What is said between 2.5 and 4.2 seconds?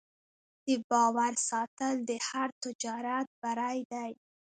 تجارت بری دی.